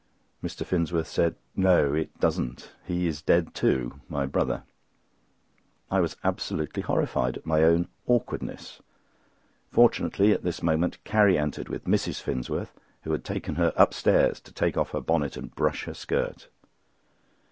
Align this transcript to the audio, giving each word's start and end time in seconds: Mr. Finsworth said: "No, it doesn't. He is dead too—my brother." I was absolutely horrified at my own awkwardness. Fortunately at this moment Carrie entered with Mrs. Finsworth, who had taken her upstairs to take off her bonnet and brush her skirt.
Mr. 0.43 0.65
Finsworth 0.65 1.05
said: 1.05 1.35
"No, 1.55 1.93
it 1.93 2.19
doesn't. 2.19 2.71
He 2.87 3.05
is 3.05 3.21
dead 3.21 3.53
too—my 3.53 4.25
brother." 4.25 4.63
I 5.91 5.99
was 6.01 6.17
absolutely 6.23 6.81
horrified 6.81 7.37
at 7.37 7.45
my 7.45 7.61
own 7.61 7.87
awkwardness. 8.07 8.81
Fortunately 9.69 10.31
at 10.31 10.41
this 10.41 10.63
moment 10.63 10.97
Carrie 11.03 11.37
entered 11.37 11.69
with 11.69 11.83
Mrs. 11.85 12.19
Finsworth, 12.19 12.73
who 13.03 13.11
had 13.11 13.23
taken 13.23 13.53
her 13.57 13.73
upstairs 13.75 14.39
to 14.39 14.51
take 14.51 14.75
off 14.75 14.89
her 14.89 15.01
bonnet 15.01 15.37
and 15.37 15.53
brush 15.53 15.83
her 15.83 15.93
skirt. 15.93 16.47